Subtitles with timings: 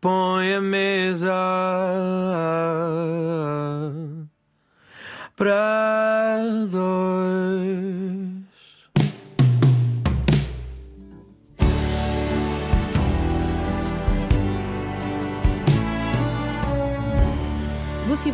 [0.00, 1.28] põe a mesa
[5.36, 6.09] para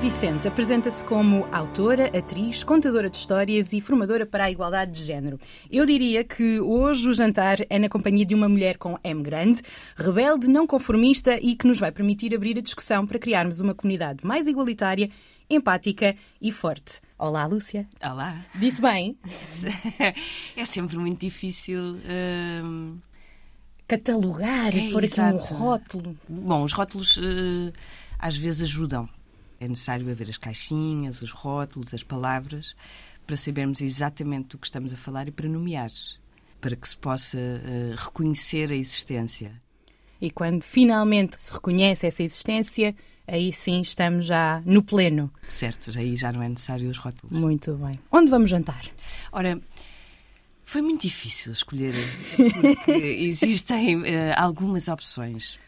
[0.07, 5.36] Vicente apresenta-se como autora, atriz, contadora de histórias e formadora para a igualdade de género.
[5.68, 9.62] Eu diria que hoje o jantar é na companhia de uma mulher com M grande,
[9.96, 14.24] rebelde, não conformista e que nos vai permitir abrir a discussão para criarmos uma comunidade
[14.24, 15.11] mais igualitária,
[15.50, 17.00] empática e forte.
[17.19, 17.88] Olá, Lúcia.
[18.00, 18.45] Olá.
[18.55, 19.19] Disse bem?
[20.56, 21.97] É sempre muito difícil.
[22.62, 22.98] hum,
[23.88, 25.55] Catalogar, É, pôr aqui um exato.
[25.55, 26.16] rótulo.
[26.28, 27.73] Bom, os rótulos eh,
[28.20, 29.09] às vezes ajudam.
[29.60, 32.74] É necessário haver as caixinhas, os rótulos, as palavras,
[33.27, 35.91] para sabermos exatamente do que estamos a falar e para nomear,
[36.60, 39.61] para que se possa eh, reconhecer a existência.
[40.20, 42.95] E quando finalmente se reconhece essa existência,
[43.27, 45.30] aí sim estamos já no pleno.
[45.48, 47.36] Certo, aí já não é necessário os rótulos.
[47.36, 47.98] Muito bem.
[48.11, 48.83] Onde vamos jantar?
[49.33, 49.61] Ora,
[50.64, 51.95] foi muito difícil escolher,
[52.36, 55.58] porque existem eh, algumas opções.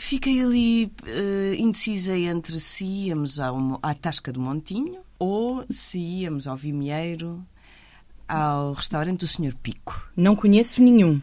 [0.00, 6.46] Fiquei ali eh, indecisa entre se íamos ao, à Tasca do Montinho ou se íamos
[6.46, 7.44] ao Vimieiro,
[8.26, 9.54] ao restaurante do Sr.
[9.62, 10.08] Pico.
[10.16, 11.20] Não conheço nenhum.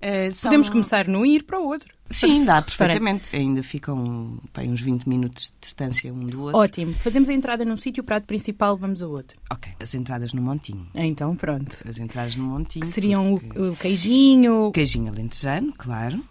[0.00, 1.92] Eh, são- Podemos começar num e ir para o outro.
[2.10, 3.34] Sim, dá perfeitamente.
[3.36, 6.58] Ainda ficam bem, uns 20 minutos de distância um do outro.
[6.58, 6.92] Ótimo.
[6.94, 9.38] Fazemos a entrada num sítio, o prato principal, vamos a outro.
[9.50, 10.86] Ok, as entradas no Montinho.
[10.94, 11.76] Então, pronto.
[11.88, 12.84] As entradas no Montinho.
[12.86, 14.70] Que seriam porque- o, o queijinho.
[14.72, 16.22] Queijinho alentejano, claro.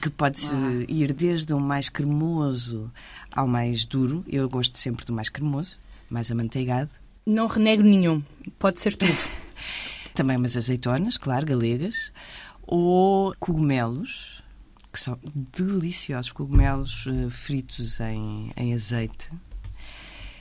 [0.00, 0.54] Que pode-se
[0.88, 2.90] ir desde o mais cremoso
[3.32, 4.24] ao mais duro.
[4.28, 5.78] Eu gosto sempre do mais cremoso,
[6.10, 6.90] mais amanteigado.
[7.24, 8.22] Não renego nenhum.
[8.58, 9.16] Pode ser tudo.
[10.14, 12.12] Também umas azeitonas, claro, galegas.
[12.62, 14.42] Ou cogumelos,
[14.92, 15.18] que são
[15.56, 16.32] deliciosos.
[16.32, 19.30] Cogumelos eh, fritos em, em azeite.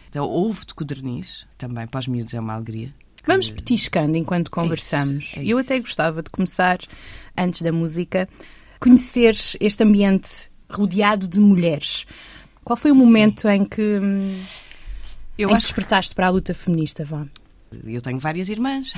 [0.10, 2.94] Então, ovo de codorniz, também para os miúdos é uma alegria.
[3.26, 5.34] Vamos petiscando enquanto conversamos.
[5.36, 5.72] é Eu isso.
[5.72, 6.78] até gostava de começar,
[7.36, 8.30] antes da música,
[8.80, 12.06] conhecer este ambiente rodeado de mulheres.
[12.64, 14.36] Qual foi o momento em que, hum,
[15.38, 17.26] Eu em que acho que despertaste para a luta feminista, vá?
[17.84, 18.94] Eu tenho várias irmãs,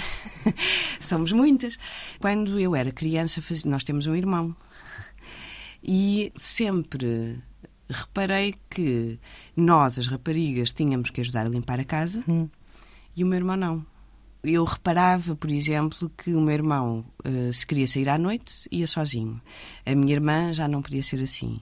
[1.00, 1.78] somos muitas.
[2.20, 4.56] Quando eu era criança, faz- nós temos um irmão.
[5.84, 7.40] E sempre
[7.90, 9.20] reparei que
[9.56, 12.50] nós, as raparigas, tínhamos que ajudar a limpar a casa Hum.
[13.16, 13.86] e o meu irmão não.
[14.44, 18.88] Eu reparava, por exemplo, que o meu irmão, eh, se queria sair à noite, ia
[18.88, 19.42] sozinho.
[19.86, 21.60] A minha irmã já não podia ser assim.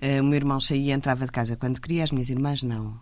[0.00, 3.00] Eh, o meu irmão saía e entrava de casa quando queria, as minhas irmãs não.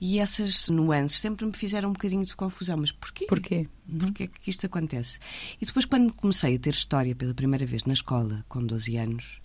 [0.00, 2.76] E essas nuances sempre me fizeram um bocadinho de confusão.
[2.76, 3.26] Mas porquê?
[3.26, 3.68] Porquê?
[4.00, 5.20] Porquê é que isto acontece?
[5.60, 9.40] E depois, quando comecei a ter história pela primeira vez na escola, com 12 anos,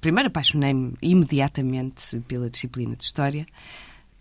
[0.00, 3.46] primeiro apaixonei-me imediatamente pela disciplina de História,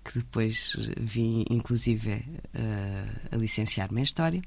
[0.03, 4.41] que depois vim, inclusive, eh, a licenciar-me em História.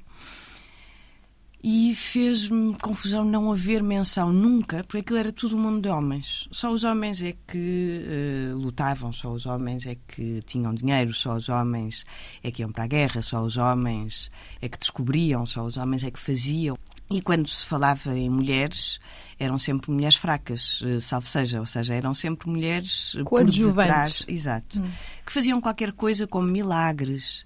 [1.69, 6.47] E fez-me confusão não haver menção nunca, porque aquilo era tudo um mundo de homens.
[6.49, 11.35] Só os homens é que eh, lutavam, só os homens é que tinham dinheiro, só
[11.35, 12.05] os homens
[12.41, 16.05] é que iam para a guerra, só os homens é que descobriam, só os homens
[16.05, 16.77] é que faziam.
[17.11, 18.97] E quando se falava em mulheres,
[19.37, 24.81] eram sempre mulheres fracas, eh, salvo seja, ou seja, eram sempre mulheres por detrás, exato,
[25.25, 27.45] que faziam qualquer coisa como milagres.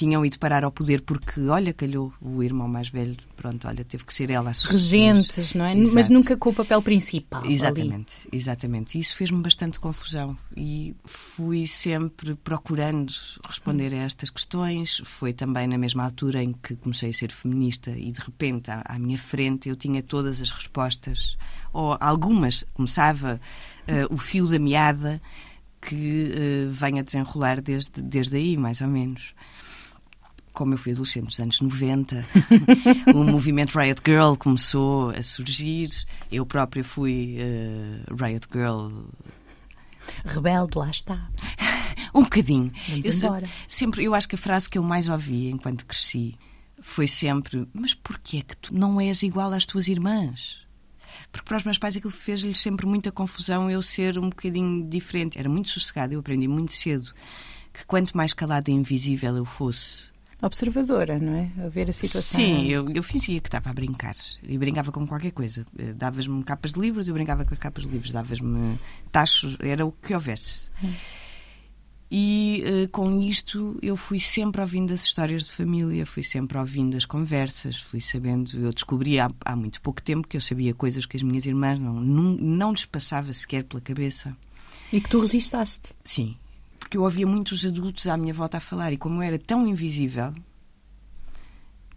[0.00, 4.02] Tinham ido parar ao poder porque, olha, calhou o irmão mais velho, pronto, olha, teve
[4.02, 5.14] que ser ela a suceder.
[5.14, 5.74] Regentes, não é?
[5.76, 5.94] Exato.
[5.94, 7.42] Mas nunca com o papel principal.
[7.42, 7.52] ali.
[7.52, 8.98] Exatamente, exatamente.
[8.98, 13.12] Isso fez-me bastante confusão e fui sempre procurando
[13.44, 15.02] responder a estas questões.
[15.04, 18.82] Foi também na mesma altura em que comecei a ser feminista e de repente à,
[18.86, 21.36] à minha frente eu tinha todas as respostas,
[21.74, 22.64] ou algumas.
[22.72, 23.38] Começava
[23.86, 25.20] eh, o fio da meada
[25.78, 29.34] que vem a desenrolar desde, desde aí, mais ou menos
[30.60, 32.22] como eu fui adolescente nos anos 90,
[33.16, 35.88] o movimento Riot Girl começou a surgir.
[36.30, 38.90] Eu própria fui eh, Riot Girl
[40.22, 41.26] Rebelde, lá está.
[42.14, 42.70] um bocadinho.
[42.90, 43.48] Vamos Eu embora.
[43.66, 46.34] sempre, eu acho que a frase que eu mais ouvi enquanto cresci
[46.82, 50.58] foi sempre: Mas porquê é que tu não és igual às tuas irmãs?
[51.32, 55.38] Porque para os meus pais aquilo fez-lhes sempre muita confusão eu ser um bocadinho diferente.
[55.38, 57.14] Era muito sossegado, eu aprendi muito cedo
[57.72, 60.09] que quanto mais calada e invisível eu fosse,
[60.42, 61.50] Observadora, não é?
[61.64, 62.40] A ver a situação.
[62.40, 64.16] Sim, eu, eu fingia que estava a brincar.
[64.42, 65.64] E brincava com qualquer coisa.
[65.78, 68.10] Eh, Davas-me capas de livros, eu brincava com as capas de livros.
[68.10, 68.78] Davas-me
[69.12, 70.70] tachos, era o que houvesse.
[72.10, 76.96] E eh, com isto eu fui sempre ouvindo as histórias de família, fui sempre ouvindo
[76.96, 78.58] as conversas, fui sabendo.
[78.58, 81.78] Eu descobri há, há muito pouco tempo que eu sabia coisas que as minhas irmãs
[81.78, 84.34] não, não, não lhes passava sequer pela cabeça.
[84.92, 85.92] E que tu registaste.
[86.02, 86.36] Sim,
[86.90, 90.34] porque eu ouvia muitos adultos à minha volta a falar e como era tão invisível,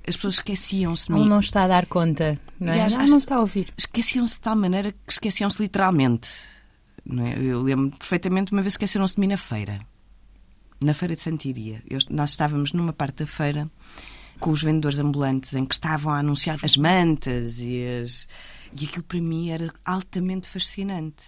[0.08, 2.78] as pessoas esqueciam-se de Ou não está a dar conta, não é?
[2.78, 3.74] E acho- Ah, acho- não está a ouvir.
[3.76, 6.30] Esqueciam-se de tal maneira que esqueciam-se literalmente.
[7.04, 7.34] Não é?
[7.40, 9.80] Eu lembro perfeitamente uma vez esqueceram-se de mim na feira.
[10.84, 11.82] Na feira de Santiria.
[11.90, 13.68] Eu- nós estávamos numa parte da feira
[14.40, 18.28] com os vendedores ambulantes em que estavam a anunciar as mantas e as...
[18.80, 21.24] E aquilo para mim era altamente fascinante.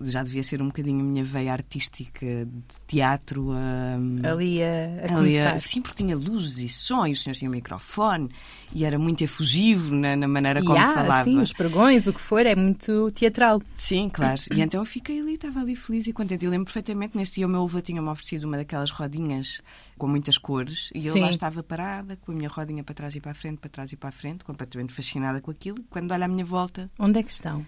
[0.00, 4.30] Já devia ser um bocadinho a minha veia artística de teatro a...
[4.32, 5.58] Ali a, a Ali, começar.
[5.60, 8.28] sim, porque tinha luzes e som, e o senhor tinha um microfone,
[8.72, 11.24] e era muito efusivo na, na maneira E como há, falava.
[11.24, 13.60] sim, os pregões, o que for, é muito teatral.
[13.74, 14.40] Sim, claro.
[14.54, 16.44] E então eu fiquei ali, estava ali feliz e contente.
[16.44, 19.60] Eu lembro perfeitamente, nesse dia o meu avô tinha-me oferecido uma daquelas rodinhas
[19.96, 21.20] com muitas cores e eu Sim.
[21.20, 23.92] lá estava parada, com a minha rodinha para trás e para a frente, para trás
[23.92, 25.78] e para a frente, completamente fascinada com aquilo.
[25.90, 27.66] Quando olho à minha volta, Onde é que estão?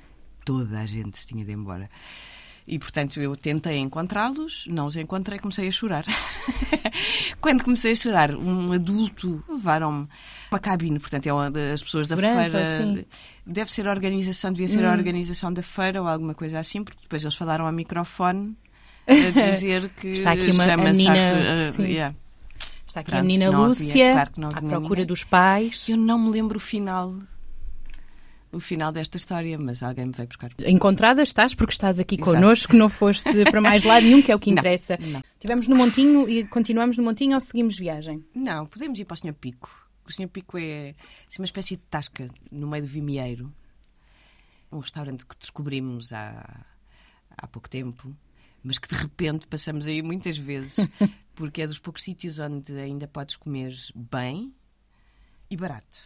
[0.50, 1.88] Toda a gente se tinha de ir embora.
[2.66, 6.04] E, portanto, eu tentei encontrá-los, não os encontrei, comecei a chorar.
[7.40, 10.06] Quando comecei a chorar, um adulto levaram-me
[10.50, 12.76] uma cabine, portanto, é uma das pessoas da Segurança, feira.
[12.96, 13.04] sim.
[13.46, 14.98] Deve ser a organização, devia ser a Hum.
[14.98, 18.56] organização da feira ou alguma coisa assim, porque depois eles falaram ao microfone
[19.06, 21.82] a dizer que Está aqui uma- a menina- Ar- sim.
[21.84, 22.14] yeah.
[22.86, 25.06] Está aqui Pronto, a menina havia- Lúcia, claro à procura ninguém.
[25.06, 25.88] dos pais.
[25.88, 27.14] Eu não me lembro o final.
[28.52, 30.50] O final desta história, mas alguém me veio buscar.
[30.66, 32.32] Encontrada estás porque estás aqui Exato.
[32.32, 34.98] connosco, não foste para mais lado nenhum, que é o que Não, interessa.
[35.00, 35.22] não.
[35.34, 38.24] Estivemos no Montinho e continuamos no Montinho ou seguimos viagem?
[38.34, 39.34] Não, podemos ir para o Sr.
[39.34, 39.70] Pico.
[40.04, 40.26] O Sr.
[40.28, 40.96] Pico é
[41.28, 43.52] assim, uma espécie de tasca no meio do vimieiro.
[44.72, 46.66] Um restaurante que descobrimos há,
[47.36, 48.12] há pouco tempo,
[48.64, 50.76] mas que de repente passamos aí muitas vezes,
[51.36, 54.52] porque é dos poucos sítios onde ainda podes comer bem
[55.48, 55.98] e barato.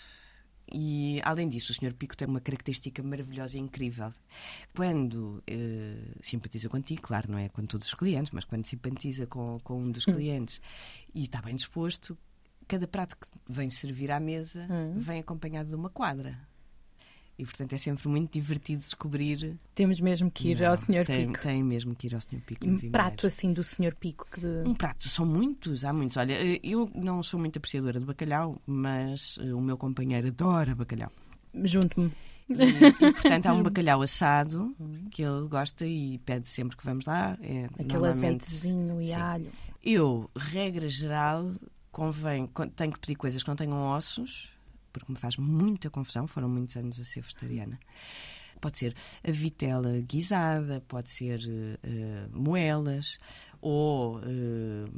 [0.72, 1.94] E, além disso, o Sr.
[1.94, 4.12] Pico tem uma característica maravilhosa e incrível.
[4.74, 9.58] Quando eh, simpatiza contigo, claro, não é com todos os clientes, mas quando simpatiza com,
[9.62, 10.60] com um dos clientes
[11.14, 12.16] e está bem disposto,
[12.66, 14.66] cada prato que vem servir à mesa
[14.96, 16.38] vem acompanhado de uma quadra.
[17.36, 19.56] E, portanto, é sempre muito divertido descobrir.
[19.74, 21.04] Temos mesmo que ir Não, ao Sr.
[21.04, 21.40] Pico.
[21.40, 22.40] Tem mesmo que ir ao Sr.
[22.46, 22.64] Pico.
[22.64, 23.94] Um prato assim do Sr.
[23.98, 24.24] Pico.
[24.30, 24.46] Que...
[24.64, 26.16] Um prato, são muitos, há muitos.
[26.16, 30.76] Olha, eh, eu não sou muito apreciadora de bacalhau, mas eh, o meu companheiro adora
[30.76, 31.10] bacalhau.
[31.64, 32.12] Junto-me.
[32.48, 34.72] E, e, portanto, há um bacalhau assado
[35.10, 37.36] que ele gosta e pede sempre que vamos lá.
[37.42, 39.12] É, Aquele azeitezinho e sim.
[39.14, 39.50] alho.
[39.82, 41.50] Eu, regra geral,
[41.90, 44.50] convém, con- tenho que pedir coisas que não tenham ossos,
[44.94, 47.78] porque me faz muita confusão, foram muitos anos a ser vegetariana.
[48.60, 48.94] Pode ser
[49.26, 51.40] a vitela guisada, pode ser
[51.82, 53.18] eh, moelas
[53.60, 54.88] ou eh,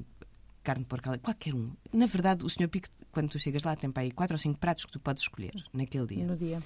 [0.63, 1.73] carne de porco, qualquer um.
[1.93, 2.69] Na verdade, o Sr.
[2.69, 5.23] Pico, quando tu chegas lá, tem para aí quatro ou cinco pratos que tu podes
[5.23, 6.27] escolher naquele dia.
[6.27, 6.63] No dia.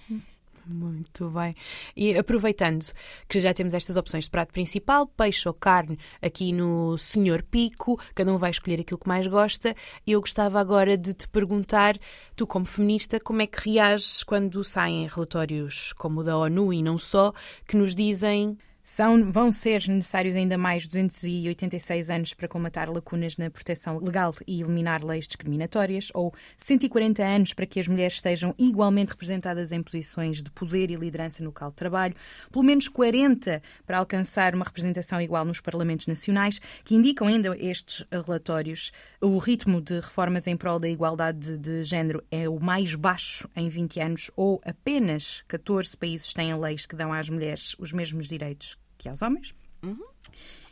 [0.67, 1.55] Muito bem.
[1.97, 2.85] E aproveitando
[3.29, 8.01] que já temos estas opções de prato principal, peixe ou carne aqui no Senhor Pico,
[8.15, 9.75] cada um vai escolher aquilo que mais gosta.
[10.07, 11.99] Eu gostava agora de te perguntar,
[12.37, 16.83] tu como feminista, como é que reages quando saem relatórios como o da ONU e
[16.83, 17.33] não só,
[17.67, 23.51] que nos dizem São, vão ser necessários ainda mais 286 anos para comatar lacunas na
[23.51, 29.11] proteção legal e eliminar leis discriminatórias, ou 140 anos para que as mulheres estejam igualmente
[29.11, 32.15] representadas em posições de poder e liderança no local de trabalho,
[32.51, 38.05] pelo menos 40 para alcançar uma representação igual nos parlamentos nacionais, que indicam ainda estes
[38.11, 38.93] relatórios.
[39.21, 43.49] O ritmo de reformas em prol da igualdade de, de género é o mais baixo
[43.55, 48.27] em 20 anos, ou apenas 14 países têm leis que dão às mulheres os mesmos
[48.27, 49.55] direitos que aos homens.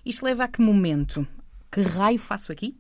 [0.05, 1.27] Isto leva a que momento?
[1.73, 2.77] Que raio faço aqui?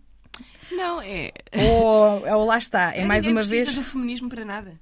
[0.70, 1.32] Não, é.
[1.70, 3.74] Ou, ou lá está, é mais uma precisa vez.
[3.74, 4.78] do feminismo para nada.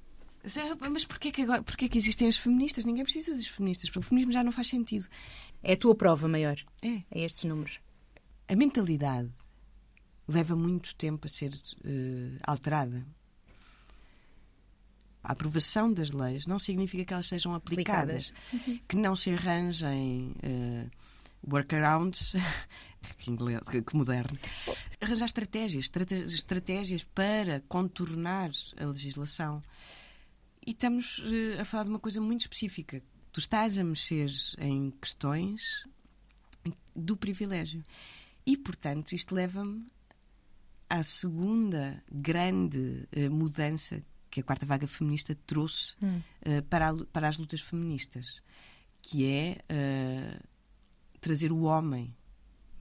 [0.91, 2.85] Mas porquê que, agora, porquê que existem as feministas?
[2.85, 5.07] Ninguém precisa das feministas, porque o feminismo já não faz sentido.
[5.63, 6.57] É a tua prova maior.
[6.81, 7.01] É.
[7.11, 7.79] É estes números.
[8.47, 9.29] A mentalidade
[10.27, 11.51] leva muito tempo a ser
[11.83, 13.05] eh, alterada.
[15.27, 18.31] A aprovação das leis não significa que elas sejam aplicadas,
[18.87, 20.85] que não se arranjem eh,
[21.45, 22.31] workarounds,
[23.19, 24.39] que, inglês, que, moderno,
[25.01, 25.91] arranjar estratégias,
[26.33, 29.61] estratégias para contornar a legislação.
[30.65, 33.03] E estamos eh, a falar de uma coisa muito específica.
[33.33, 35.85] Tu estás a mexer em questões
[36.95, 37.83] do privilégio.
[38.45, 39.85] E, portanto, isto leva-me
[40.89, 44.01] à segunda grande eh, mudança
[44.37, 45.95] que a quarta vaga feminista trouxe
[46.41, 48.43] eh, para, a para as lutas feministas,
[49.01, 50.39] que é eh,
[51.19, 52.15] trazer o homem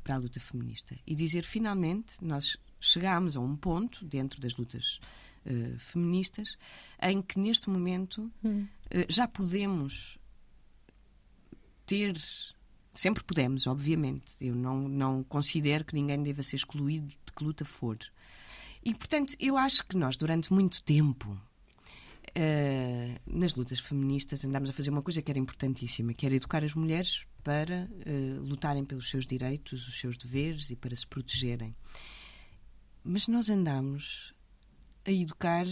[0.04, 5.00] para a luta feminista e dizer finalmente nós chegámos a um ponto dentro das lutas
[5.46, 6.58] eh, feministas
[7.02, 8.30] em que neste momento
[8.90, 10.18] eh, já podemos
[11.86, 12.14] ter
[12.96, 14.32] Sempre pudemos, obviamente.
[14.40, 17.98] Eu não, não considero que ninguém deva ser excluído de que luta for.
[18.84, 21.38] E, portanto, eu acho que nós, durante muito tempo,
[22.36, 26.62] Uh, nas lutas feministas andámos a fazer uma coisa que era importantíssima, que era educar
[26.62, 31.74] as mulheres para uh, lutarem pelos seus direitos, os seus deveres e para se protegerem.
[33.02, 34.34] Mas nós andamos
[35.06, 35.64] a educar,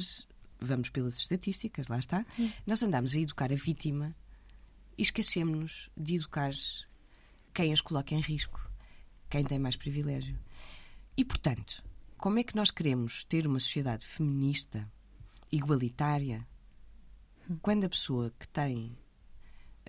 [0.58, 2.50] vamos pelas estatísticas, lá está, hum.
[2.66, 4.16] nós andamos a educar a vítima
[4.96, 6.54] e esquecemos-nos de educar
[7.52, 8.70] quem as coloca em risco,
[9.28, 10.38] quem tem mais privilégio.
[11.16, 11.84] E, portanto,
[12.24, 14.90] como é que nós queremos ter uma sociedade feminista,
[15.52, 16.48] igualitária,
[17.60, 18.96] quando a pessoa que tem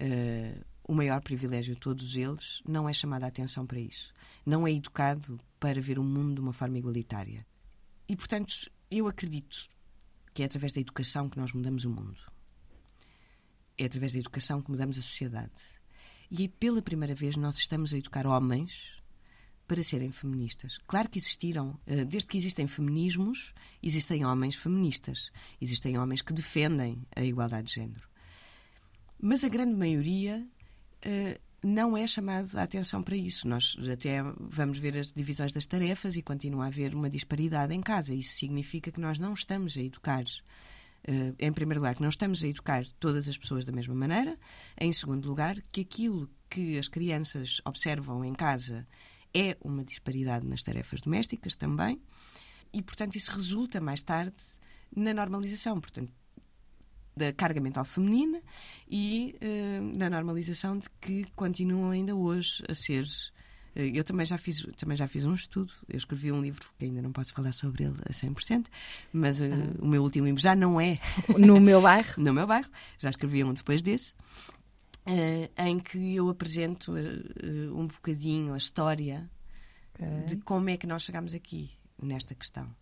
[0.02, 4.14] uh, o maior privilégio de todos eles não é chamada a atenção para isso,
[4.46, 7.48] não é educado para ver o mundo de uma forma igualitária.
[8.06, 9.70] E, portanto, eu acredito
[10.34, 12.20] que é através da educação que nós mudamos o mundo.
[13.78, 15.62] É através da educação que mudamos a sociedade.
[16.30, 19.02] E pela primeira vez nós estamos a educar homens
[19.68, 20.78] para serem feministas.
[20.88, 27.06] Claro que existiram, eh, desde que existem feminismos, existem homens feministas, existem homens que defendem
[27.16, 28.08] a igualdade de género.
[29.20, 30.46] Mas a grande maioria
[31.02, 33.48] eh, não é chamado a atenção para isso.
[33.48, 37.82] Nós até vamos ver as divisões das tarefas e continua a haver uma disparidade em
[37.82, 38.14] casa.
[38.14, 40.24] Isso significa que nós não estamos a educar.
[41.08, 44.38] Uh, em primeiro lugar, que não estamos a educar todas as pessoas da mesma maneira.
[44.80, 48.88] Em segundo lugar, que aquilo que as crianças observam em casa
[49.36, 52.02] é uma disparidade nas tarefas domésticas também,
[52.74, 54.36] e, portanto, isso resulta mais tarde
[54.96, 55.80] na normalização.
[55.80, 56.12] Portanto,
[57.16, 58.42] da carga mental feminina
[58.90, 63.04] e uh, da normalização de que continuam ainda hoje a ser.
[63.76, 66.86] Uh, eu também já, fiz, também já fiz um estudo, eu escrevi um livro que
[66.86, 68.66] ainda não posso falar sobre ele a 100%,
[69.14, 69.46] mas uh,
[69.80, 71.00] o meu último livro já não é.
[71.38, 72.14] No meu bairro?
[72.22, 74.14] no meu bairro, já escrevi um depois desse.
[75.06, 79.30] Uh, em que eu apresento uh, um bocadinho a história
[79.94, 80.26] okay.
[80.26, 81.70] de como é que nós chegamos aqui
[82.02, 82.76] nesta questão.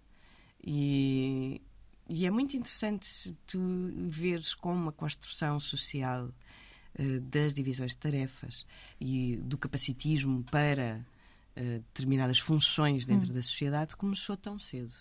[0.64, 1.62] E,
[2.08, 3.60] e é muito interessante tu
[4.08, 8.66] veres como a construção social uh, das divisões de tarefas
[9.02, 11.06] e do capacitismo para
[11.56, 13.34] determinadas funções dentro hum.
[13.34, 14.92] da sociedade começou tão cedo.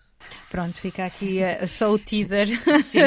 [0.50, 2.48] Pronto, fica aqui uh, só o teaser.
[2.82, 2.98] Sim.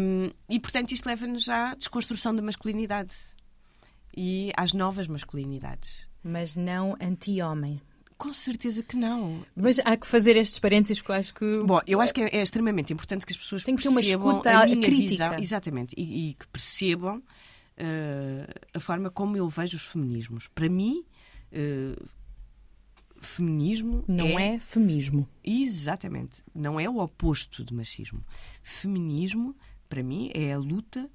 [0.00, 3.14] Um, e portanto, isto leva-nos à desconstrução da masculinidade
[4.16, 6.06] e às novas masculinidades.
[6.22, 7.80] Mas não anti-homem.
[8.18, 9.44] Com certeza que não.
[9.54, 11.62] Mas há que fazer estes parênteses que eu acho que.
[11.64, 14.48] Bom, eu acho que é, é extremamente importante que as pessoas Tem que percebam ter
[14.50, 15.28] uma a minha crítica.
[15.28, 15.38] visão.
[15.38, 15.94] Exatamente.
[15.98, 20.48] E, e que percebam uh, a forma como eu vejo os feminismos.
[20.48, 21.04] Para mim,
[21.52, 22.08] uh,
[23.20, 24.54] feminismo não é...
[24.54, 25.28] é feminismo.
[25.42, 26.42] Exatamente.
[26.54, 28.24] Não é o oposto de machismo.
[28.62, 29.56] Feminismo,
[29.88, 31.10] para mim, é a luta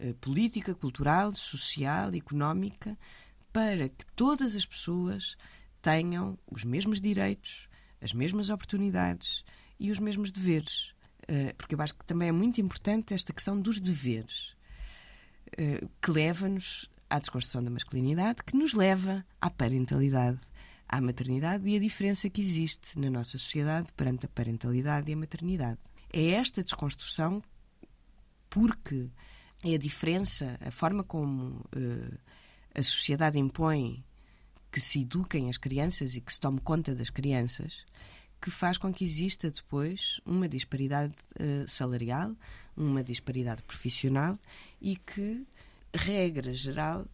[0.00, 2.96] uh, política, cultural, social, económica
[3.52, 5.36] para que todas as pessoas
[5.80, 7.68] tenham os mesmos direitos,
[8.00, 9.44] as mesmas oportunidades
[9.80, 10.94] e os mesmos deveres.
[11.24, 14.56] Uh, porque eu acho que também é muito importante esta questão dos deveres,
[15.52, 20.40] uh, que leva-nos à desconstrução da masculinidade, que nos leva à parentalidade
[20.88, 25.16] à maternidade e a diferença que existe na nossa sociedade perante a parentalidade e a
[25.16, 25.78] maternidade.
[26.12, 27.42] É esta desconstrução
[28.48, 29.10] porque
[29.62, 32.18] é a diferença, a forma como uh,
[32.74, 34.04] a sociedade impõe
[34.70, 37.84] que se eduquem as crianças e que se tome conta das crianças,
[38.40, 42.34] que faz com que exista depois uma disparidade uh, salarial,
[42.76, 44.38] uma disparidade profissional
[44.80, 45.44] e que,
[45.92, 47.04] regra geral,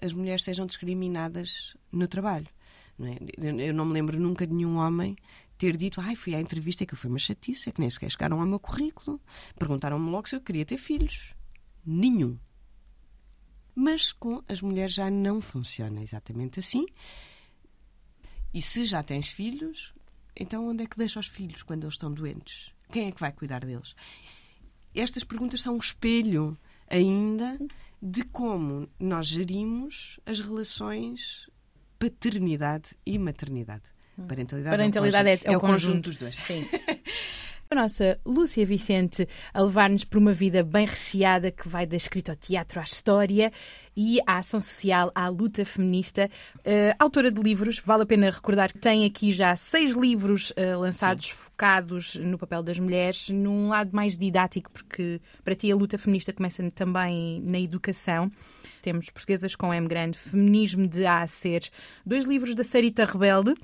[0.00, 2.48] as mulheres sejam discriminadas no trabalho.
[2.98, 3.18] Não é?
[3.66, 5.16] Eu não me lembro nunca de nenhum homem
[5.56, 8.40] ter dito, ai, fui à entrevista que foi uma chatice, é que nem sequer chegaram
[8.40, 9.20] ao meu currículo.
[9.58, 11.34] Perguntaram-me logo se eu queria ter filhos.
[11.84, 12.38] Nenhum.
[13.74, 16.86] Mas com as mulheres já não funciona exatamente assim.
[18.52, 19.92] E se já tens filhos,
[20.36, 22.72] então onde é que deixa os filhos quando eles estão doentes?
[22.92, 23.94] Quem é que vai cuidar deles?
[24.94, 26.56] Estas perguntas são um espelho
[26.88, 27.58] ainda
[28.00, 31.48] de como nós gerimos as relações
[32.04, 33.84] paternidade e maternidade.
[34.18, 34.26] Hum.
[34.26, 36.36] Parentalidade, Parentalidade é, o, é, é o conjunto, conjunto dos dois.
[36.36, 36.66] Sim.
[37.70, 42.30] A nossa Lúcia Vicente a levar-nos por uma vida bem recheada que vai da escrita
[42.32, 43.50] ao teatro à história
[43.96, 46.30] e à ação social, à luta feminista.
[46.58, 50.78] Uh, autora de livros, vale a pena recordar que tem aqui já seis livros uh,
[50.78, 51.32] lançados Sim.
[51.32, 56.32] focados no papel das mulheres, num lado mais didático, porque para ti a luta feminista
[56.32, 58.30] começa também na educação.
[58.84, 61.70] Temos Portuguesas com M grande, Feminismo de A a Ser,
[62.04, 63.54] dois livros da Sarita Rebelde,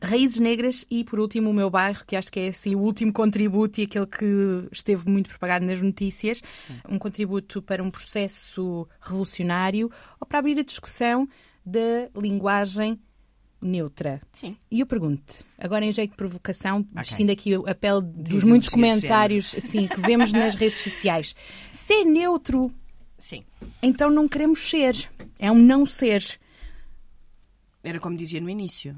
[0.00, 3.12] Raízes Negras e, por último, o meu bairro, que acho que é assim, o último
[3.12, 6.40] contributo e aquele que esteve muito propagado nas notícias.
[6.64, 6.74] Sim.
[6.88, 11.28] Um contributo para um processo revolucionário ou para abrir a discussão
[11.64, 13.00] da linguagem
[13.60, 14.20] neutra.
[14.32, 14.56] Sim.
[14.70, 16.92] E eu pergunto, agora em jeito de provocação, Ok.
[16.94, 21.34] vestindo aqui a pele dos Ideologia muitos comentários assim, que vemos nas redes sociais.
[21.72, 22.70] Se é neutro,
[23.18, 23.44] Sim.
[23.82, 25.10] então não queremos ser.
[25.38, 26.38] É um não ser.
[27.82, 28.96] Era como dizia no início.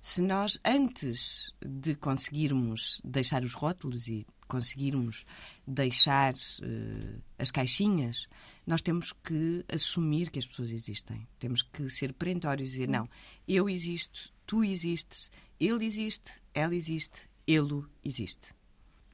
[0.00, 5.24] Se nós, antes de conseguirmos deixar os rótulos e conseguirmos
[5.66, 8.28] deixar eh, as caixinhas,
[8.66, 11.26] nós temos que assumir que as pessoas existem.
[11.38, 13.08] Temos que ser perentórios e dizer: não,
[13.48, 18.54] eu existo, tu existes, ele existe, ela existe, ele existe.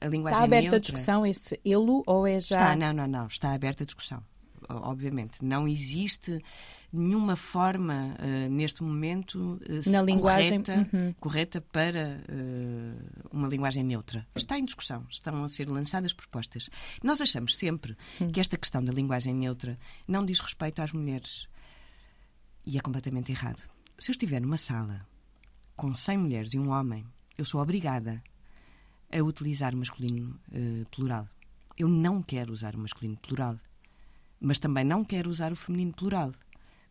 [0.05, 2.57] A linguagem Está aberta neutra- a discussão esse elo ou é já.
[2.57, 3.27] Está, não, não, não.
[3.27, 4.23] Está aberta a discussão.
[4.69, 5.45] Obviamente.
[5.45, 6.41] Não existe
[6.93, 11.15] nenhuma forma, eh, neste momento, eh, Na linguagem, correta, uhum.
[11.21, 12.95] correta para eh,
[13.33, 14.27] uma linguagem neutra.
[14.35, 15.05] Está em discussão.
[15.11, 16.71] Estão a ser lançadas propostas.
[17.03, 18.31] Nós achamos sempre Hum.
[18.31, 21.49] que esta questão da linguagem neutra não diz respeito às mulheres.
[22.65, 23.69] E é completamente errado.
[23.99, 25.07] Se eu estiver numa sala
[25.77, 27.05] com 100 mulheres e um homem,
[27.37, 28.23] eu sou obrigada
[29.12, 31.26] a utilizar masculino eh, plural.
[31.76, 33.59] Eu não quero usar o masculino plural,
[34.40, 36.33] mas também não quero usar o feminino plural.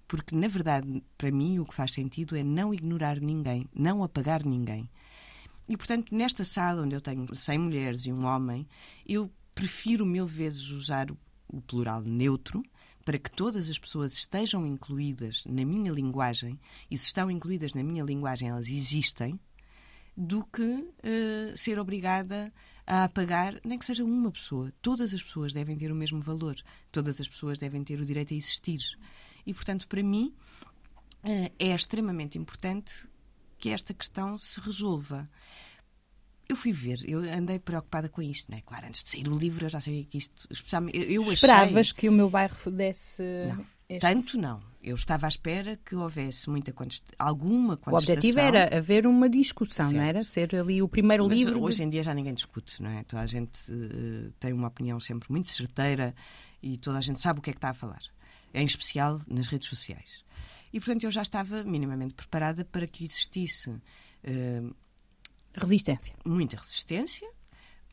[0.08, 4.46] Porque, na verdade, para mim, o que faz sentido é não ignorar ninguém, não apagar
[4.46, 4.90] ninguém.
[5.70, 8.68] E, portanto, nesta sala onde eu tenho 100 mulheres e um homem,
[9.08, 11.08] eu prefiro mil vezes usar
[11.48, 12.64] o plural neutro
[13.06, 16.60] para que todas as pessoas estejam incluídas na minha linguagem
[16.90, 19.40] e se estão incluídas na minha linguagem, elas existem,
[20.16, 22.52] do que eh, ser obrigada
[22.86, 24.72] a apagar, nem que seja uma pessoa.
[24.82, 26.56] Todas as pessoas devem ter o mesmo valor,
[26.92, 28.82] todas as pessoas devem ter o direito a existir.
[29.46, 30.34] E, portanto, para mim,
[31.24, 32.92] eh, é extremamente importante
[33.58, 35.30] que esta questão se resolva.
[36.50, 38.62] Eu fui ver, eu andei preocupada com isto, não é?
[38.62, 40.50] Claro, antes de sair o livro eu já sabia que isto,
[40.94, 41.34] eu, eu achei...
[41.36, 43.24] Esperavas que o meu bairro desse.
[43.48, 44.71] Não, este- tanto não.
[44.84, 47.04] Eu estava à espera que houvesse muita contest...
[47.20, 48.14] alguma O contestação.
[48.16, 50.04] objetivo era haver uma discussão, não Certo.
[50.08, 50.24] era?
[50.24, 51.54] Ser ali o primeiro Mas livro.
[51.54, 53.04] de- hoje em dia já ninguém discute, não é?
[53.04, 56.16] Toda a gente eh, tem uma opinião sempre muito certeira
[56.64, 58.02] e toda a gente sabe o que é que está a falar.
[58.54, 60.24] Em especial nas redes sociais.
[60.74, 63.72] E, portanto, eu já estava minimamente preparada para que existisse
[64.24, 64.64] eh,
[65.54, 66.14] Resistência.
[66.26, 67.30] muita resistência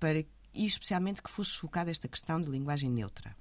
[0.00, 0.20] para,
[0.54, 3.36] e especialmente que fosse focada esta questão de linguagem neutra.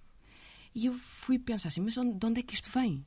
[0.75, 3.05] E eu fui pensar assim, mas de onde é que isto vem?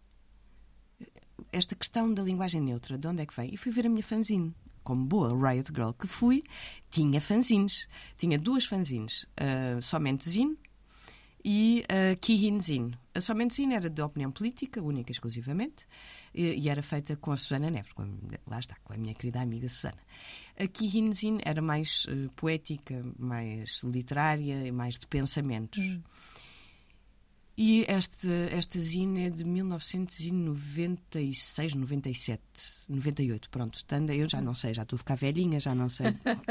[1.53, 3.53] Esta questão da linguagem neutra, de onde é que vem?
[3.53, 4.55] E fui ver a minha fanzine.
[4.83, 6.42] Como boa Riot Girl que fui,
[6.90, 7.87] tinha fanzines.
[8.16, 9.26] Tinha duas fanzines.
[9.37, 10.57] ah, somente Zine
[11.44, 12.98] e a Kihin Zine.
[13.14, 15.87] A Somente Zine era de opinião política, única e exclusivamente,
[16.35, 18.07] e, e era feita com a Susana Neves, com
[18.46, 19.98] lá está, com a minha querida amiga Susana.
[20.59, 25.98] A Kihin Zine era mais eh, poética, mais literária e mais de pensamentos.
[27.62, 32.42] E esta, esta zine é de 1996, 97,
[32.88, 33.84] 98, pronto.
[33.84, 36.06] Tanda, eu já não sei, já estou a ficar velhinha, já não sei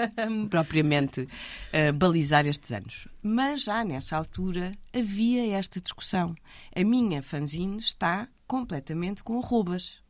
[0.52, 1.28] propriamente
[1.74, 3.08] eh, balizar estes anos.
[3.24, 6.36] Mas já nessa altura havia esta discussão.
[6.76, 10.04] A minha fanzine está completamente com arrobas.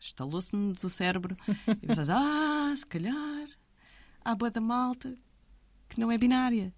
[0.00, 1.36] estalou-se-nos o cérebro
[1.68, 3.48] e pensamos, ah, se calhar
[4.24, 5.14] há boa da malta
[5.88, 6.72] que não é binária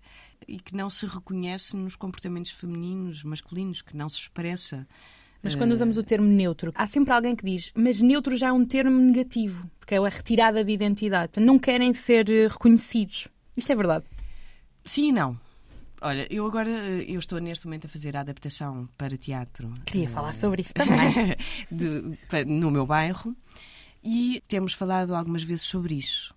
[0.48, 4.86] e que não se reconhece nos comportamentos femininos, masculinos, que não se expressa.
[5.42, 8.52] Mas quando usamos o termo neutro, há sempre alguém que diz, mas neutro já é
[8.52, 11.40] um termo negativo, porque é a retirada de identidade.
[11.40, 13.28] Não querem ser eh, reconhecidos.
[13.56, 14.04] Isto é verdade.
[14.84, 15.38] Sim e não.
[16.00, 19.72] Olha, eu agora eh, eu estou neste momento a fazer a adaptação para teatro.
[19.86, 21.36] Queria falar sobre isso também.
[21.70, 23.36] de- no meu bairro
[24.02, 26.34] E temos falado algumas vezes sobre isso.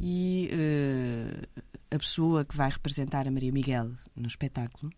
[0.00, 4.90] E uh, a pessoa que vai representar a Maria Miguel no espetáculo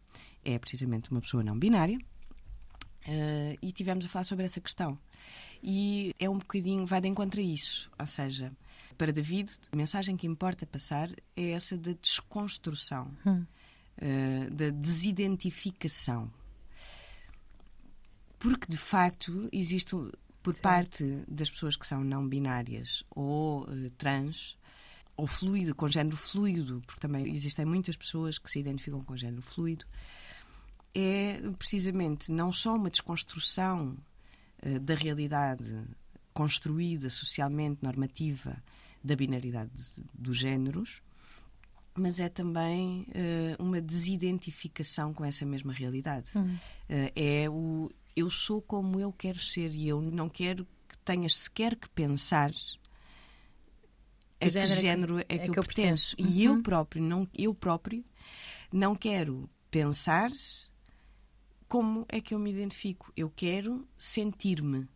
[0.45, 1.99] é precisamente uma pessoa não binária.
[3.09, 4.97] Uh, e tivemos a falar sobre essa questão.
[5.63, 7.91] E é um bocadinho, vai de encontro a isso.
[7.99, 8.53] Ou seja,
[9.01, 13.47] para David, a mensagem que importa passar é essa da desconstrução, hum.
[13.97, 16.31] uh, da desidentificação.
[18.39, 19.97] Porque, de facto, existe
[20.43, 20.61] por certo.
[20.61, 24.59] parte das pessoas que são não binárias ou uh, trans,
[25.17, 29.41] ou fluido, com género fluido, porque também existem muitas pessoas que se identificam com género
[29.41, 29.87] fluido,
[30.95, 33.97] é precisamente não só uma desconstrução
[34.63, 35.89] uh, da realidade
[36.35, 38.63] construída socialmente, normativa,
[39.03, 39.71] da binaridade
[40.15, 41.03] dos géneros,
[41.95, 46.27] mas é também uh, uma desidentificação com essa mesma realidade.
[46.35, 46.55] Uhum.
[46.55, 51.35] Uh, é o eu sou como eu quero ser e eu não quero que tenhas
[51.37, 52.51] sequer que pensar
[54.41, 56.17] a que género, género é, que, é que, eu, eu pertenço.
[56.19, 56.27] Uhum.
[56.27, 56.63] E eu uhum.
[56.63, 58.05] próprio, não, eu próprio
[58.73, 60.31] não quero pensar
[61.69, 63.13] como é que eu me identifico.
[63.17, 64.89] Eu quero sentir-me.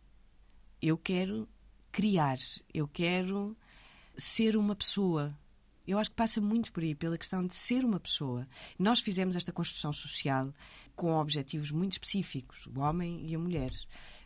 [0.81, 1.47] Eu quero
[1.91, 2.37] criar.
[2.73, 3.55] Eu quero
[4.17, 5.37] ser uma pessoa.
[5.87, 8.47] Eu acho que passa muito por aí, pela questão de ser uma pessoa.
[8.77, 10.51] Nós fizemos esta construção social
[10.95, 13.71] com objetivos muito específicos, o homem e a mulher.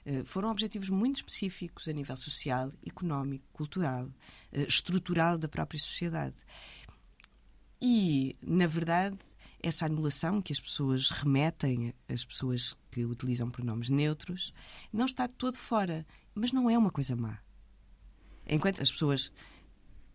[0.05, 6.35] Uh, foram objetivos muito específicos a nível social, económico, cultural, uh, estrutural da própria sociedade.
[7.81, 9.17] E, na verdade,
[9.61, 14.53] essa anulação que as pessoas remetem, as pessoas que utilizam pronomes neutros,
[14.91, 16.05] não está todo fora.
[16.33, 17.39] Mas não é uma coisa má.
[18.47, 19.31] Enquanto as pessoas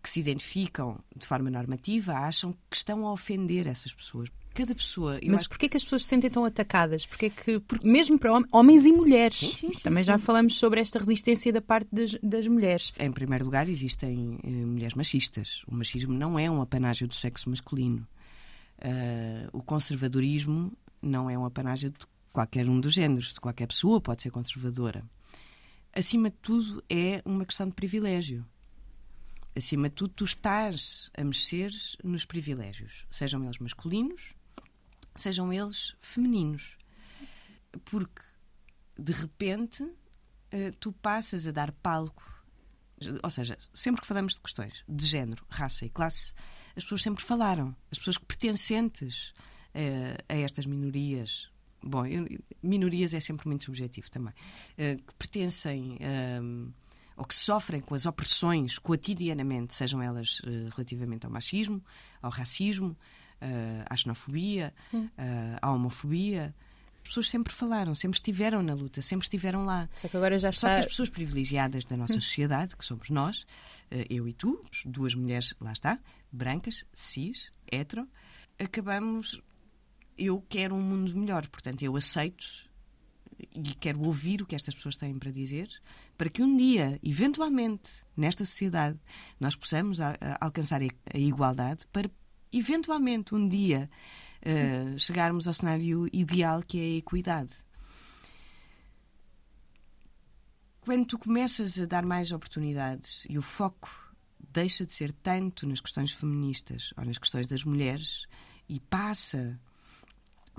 [0.05, 4.29] que se identificam de forma normativa acham que estão a ofender essas pessoas.
[4.53, 5.19] Cada pessoa.
[5.27, 5.49] Mas acho...
[5.49, 7.07] porquê que as pessoas se sentem tão atacadas?
[7.07, 10.99] Porquê que, mesmo para homens e mulheres, sim, sim, sim, também já falamos sobre esta
[10.99, 12.93] resistência da parte das, das mulheres.
[12.99, 15.65] Em primeiro lugar, existem uh, mulheres machistas.
[15.67, 18.07] O machismo não é um apanágio do sexo masculino.
[18.79, 24.03] Uh, o conservadorismo não é um apanágio de qualquer um dos géneros, de qualquer pessoa
[24.03, 25.03] pode ser conservadora.
[25.95, 28.45] Acima de tudo, é uma questão de privilégio
[29.57, 31.71] acima de tudo, tu estás a mexer
[32.03, 34.35] nos privilégios, sejam eles masculinos,
[35.17, 36.77] sejam eles femininos.
[37.85, 38.23] Porque,
[38.99, 39.89] de repente,
[40.51, 42.23] eh, tu passas a dar palco.
[43.23, 46.33] Ou seja, sempre que falamos de questões de género, raça e classe,
[46.77, 47.77] as pessoas sempre falaram.
[47.91, 49.35] As pessoas que pertencentes
[49.75, 51.53] eh, a estas minorias
[51.87, 52.05] bom,
[52.63, 55.99] minorias é sempre muito subjetivo também, uh, que pertencem
[57.17, 61.83] ou que sofrem com as opressões cotidianamente, sejam elas uh, relativamente ao machismo,
[62.21, 62.97] ao racismo,
[63.41, 65.09] uh, à xenofobia, uh,
[65.61, 66.55] à homofobia.
[67.03, 69.89] As pessoas sempre falaram, sempre estiveram na luta, sempre estiveram lá.
[69.93, 70.69] Só que agora já está...
[70.69, 72.21] Só que as pessoas privilegiadas da nossa hum.
[72.21, 73.47] sociedade, que somos nós,
[74.09, 75.99] eu e tu, duas mulheres, lá está,
[76.33, 78.09] brancas, cis, hetero,
[78.59, 79.39] acabamos.
[80.17, 82.47] Eu quero um mundo melhor, portanto, eu aceito
[83.55, 85.69] e quero ouvir o que estas pessoas têm para dizer,
[86.17, 88.99] para que um dia, eventualmente, nesta sociedade,
[89.39, 92.11] nós possamos a, a alcançar a, igualdade, para
[92.53, 93.91] eventualmente um dia
[94.43, 97.53] uh, chegarmos ao cenário ideal que é a equidade.
[100.81, 103.91] Quando tu começas a dar mais oportunidades e o foco
[104.39, 108.27] deixa de ser tanto nas questões feministas ou nas questões das mulheres
[108.69, 109.59] e passa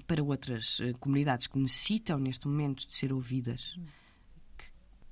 [0.05, 3.77] para outras uh, comunidades que necessitam neste momento de ser ouvidas,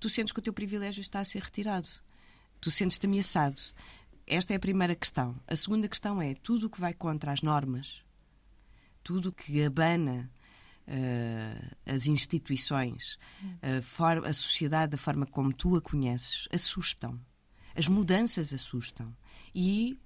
[0.04, 1.88] tu sentes que o teu privilégio está a ser retirado.
[2.60, 3.58] Tu sentes-te ameaçado.
[4.28, 5.40] Esta é a primeira questão.
[5.48, 8.04] A segunda questão é tudo o que vai contra as normas,
[9.02, 10.30] tudo o que abana
[10.86, 13.18] uh, as instituições,
[13.62, 17.18] a, a sociedade da forma como tu a conheces, assustam.
[17.74, 19.16] As mudanças assustam.
[19.56, 19.98] E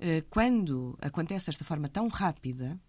[0.00, 2.80] uh, quando acontece desta forma tão rápida,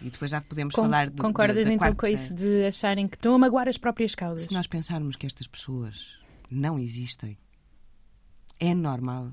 [0.00, 1.96] e depois já podemos Com, falar do Concordas da, da então quarta...
[1.96, 4.46] com isso de acharem que estão a magoar as próprias causas?
[4.46, 6.18] Se nós pensarmos que estas pessoas
[6.50, 7.36] não existem,
[8.60, 9.32] é normal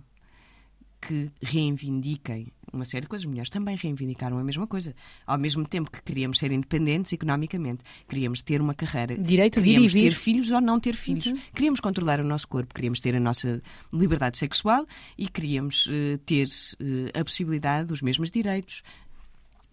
[1.07, 3.25] que reivindiquem uma série de coisas.
[3.25, 4.95] As mulheres também reivindicaram a mesma coisa.
[5.27, 9.99] Ao mesmo tempo que queríamos ser independentes economicamente, queríamos ter uma carreira, Direito queríamos de
[9.99, 11.37] ir ter filhos ou não ter filhos, uhum.
[11.53, 14.85] queríamos controlar o nosso corpo, queríamos ter a nossa liberdade sexual
[15.17, 18.81] e queríamos uh, ter uh, a possibilidade dos mesmos direitos,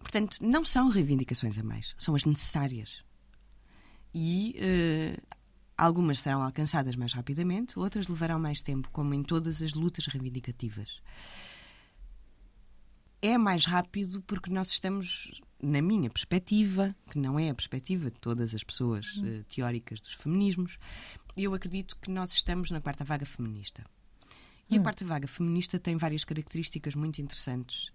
[0.01, 3.03] Portanto, não são reivindicações a mais, são as necessárias.
[4.13, 5.37] E uh,
[5.77, 11.01] algumas serão alcançadas mais rapidamente, outras levarão mais tempo, como em todas as lutas reivindicativas.
[13.21, 18.19] É mais rápido porque nós estamos na minha perspectiva, que não é a perspectiva de
[18.19, 20.77] todas as pessoas uh, teóricas dos feminismos,
[21.37, 23.85] eu acredito que nós estamos na quarta vaga feminista.
[24.69, 24.83] E a Hum.
[24.83, 27.91] quarta vaga feminista tem várias características muito interessantes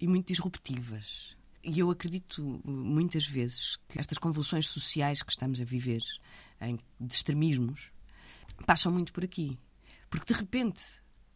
[0.00, 1.36] e muito disruptivas.
[1.64, 6.02] E eu acredito uh, muitas vezes que estas convulsões sociais que estamos a viver,
[6.60, 7.90] em, de extremismos,
[8.64, 9.58] passam muito por aqui.
[10.08, 10.82] Porque de repente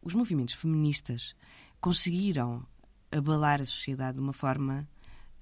[0.02, 1.34] os movimentos feministas
[1.80, 2.66] conseguiram
[3.10, 4.88] abalar a sociedade de uma forma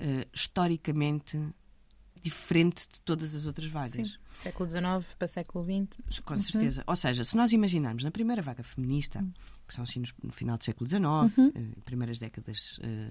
[0.00, 1.38] uh, historicamente
[2.20, 4.08] diferente de todas as outras vagas.
[4.12, 4.16] Sim.
[4.42, 6.20] Século XIX para século XX.
[6.22, 6.84] Com certeza.
[6.86, 9.24] Ou seja, se nós imaginarmos na primeira vaga feminista,
[9.66, 11.02] que são assim no, final do século XIX,
[11.54, 13.10] eh, primeiras décadas eh,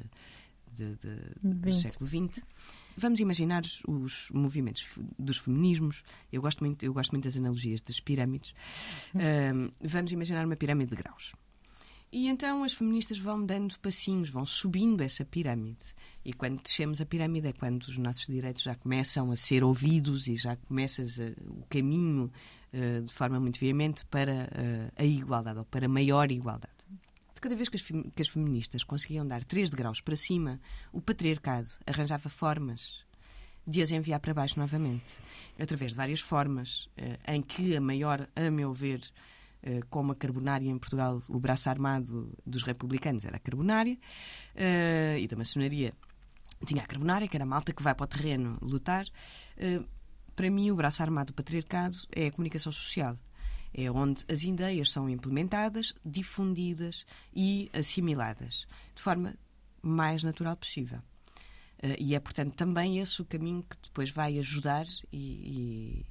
[0.74, 2.44] de- de- do século XX,
[2.98, 6.04] vamos imaginar os, os movimentos dos feminismos.
[6.32, 8.54] Eu gosto muito, eu gosto muito das analogias das pirâmides.
[9.16, 11.34] Ahm, vamos imaginar uma pirâmide de graus.
[12.12, 15.78] E então as feministas vão dando passinhos, vão subindo essa pirâmide.
[16.24, 20.28] E quando descemos a pirâmide é quando os nossos direitos já começam a ser ouvidos
[20.28, 22.32] e já começas a- o caminho
[22.74, 26.74] eh, de forma muito veemente para eh, a igualdade ou para maior igualdade.
[27.34, 30.60] De cada vez que as, que as feministas conseguiam dar 3 degraus para cima,
[30.92, 33.06] o patriarcado arranjava formas
[33.66, 35.14] de as enviar para baixo novamente,
[35.60, 39.02] através de várias formas, eh, em que a maior, a meu ver,
[39.90, 43.98] como a carbonária em Portugal, o braço armado dos republicanos era a carbonária,
[44.56, 45.92] eh, e da maçonaria
[46.66, 49.06] tinha a carbonária, que era a malta que vai para o terreno lutar.
[49.58, 49.82] Eh,
[50.36, 53.18] para mim, o braço armado do patriarcado é a comunicação social.
[53.74, 58.66] É onde as ideias são implementadas, difundidas e assimiladas
[58.96, 59.36] de forma
[59.82, 61.00] mais natural possível.
[61.82, 66.06] Eh, e é, portanto, também esse o caminho que depois vai ajudar e, e-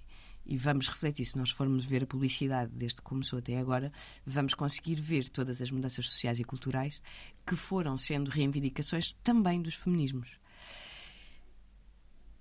[0.46, 1.26] e vamos refletir.
[1.26, 3.92] Se nós formos ver a publicidade desde que começou até agora,
[4.24, 7.00] vamos conseguir ver todas as mudanças sociais e culturais
[7.46, 10.38] que foram sendo reivindicações também dos feminismos.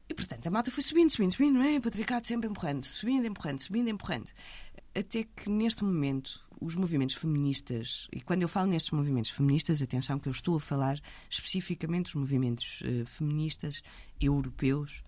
[0.08, 1.80] E, portanto, a malta foi subindo, subindo, subindo, não é?
[1.80, 4.30] Patriarcado sempre empurrando, subindo, empurrando, subindo, empurrando.
[4.94, 10.20] Até que, neste momento, os movimentos feministas, e quando eu falo nestes movimentos feministas, atenção
[10.20, 13.82] que eu estou a falar especificamente dos movimentos eh, feministas
[14.22, 15.04] europeus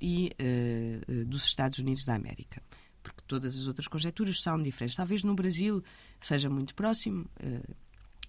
[0.00, 2.62] e eh, dos Estados Unidos da América.
[3.02, 4.96] Porque todas as outras conjecturas são diferentes.
[4.96, 5.82] Talvez no Brasil
[6.20, 7.62] seja muito próximo eh,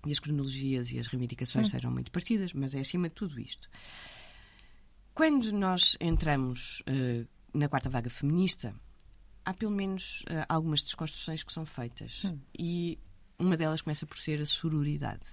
[0.05, 3.69] e as cronologias e as reivindicações sejam muito parecidas, mas é acima de tudo isto.
[5.13, 8.75] Quando nós entramos eh, na quarta vaga feminista,
[9.45, 12.23] há pelo menos algumas desconstruções que são feitas.
[12.57, 12.97] E
[13.37, 15.27] uma delas começa por ser a sororidade.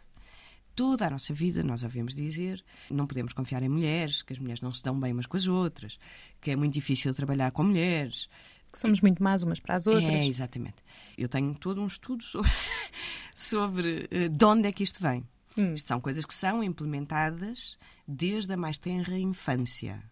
[0.80, 4.62] Toda a nossa vida nós ouvimos dizer não podemos confiar em mulheres, que as mulheres
[4.62, 5.98] não se dão bem umas com as outras,
[6.40, 8.30] que é muito difícil trabalhar com mulheres.
[8.72, 10.08] Que somos muito más umas para as outras.
[10.08, 10.76] É, exatamente.
[11.18, 12.50] Eu tenho todo um estudo sobre,
[13.36, 15.22] sobre eh, de onde é que isto vem.
[15.54, 15.74] Hum.
[15.74, 17.76] Isto são coisas que são implementadas
[18.08, 20.02] desde a mais tenra infância,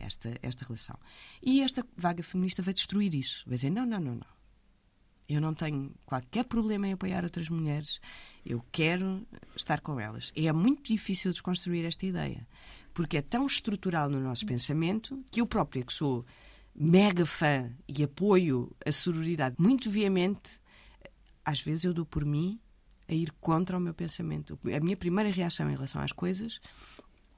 [0.00, 0.98] esta, esta relação.
[1.42, 3.44] E esta vaga feminista vai destruir isso.
[3.46, 4.35] Vai dizer: não, não, não, não.
[5.28, 8.00] Eu não tenho qualquer problema em apoiar outras mulheres.
[8.44, 10.32] Eu quero estar com elas.
[10.36, 12.46] E é muito difícil desconstruir esta ideia.
[12.94, 16.24] Porque é tão estrutural no nosso pensamento que eu própria, que sou
[16.74, 20.60] mega fã e apoio a sororidade muito veemente,
[21.44, 22.60] às vezes eu dou por mim
[23.08, 24.58] a ir contra o meu pensamento.
[24.64, 26.60] A minha primeira reação em relação às coisas